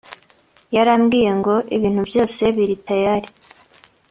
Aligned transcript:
Yarambwiye 0.75 1.31
ngo 1.39 1.53
ibintu 1.75 2.01
byose 2.09 2.41
biri 2.55 2.75
tayari 2.87 3.29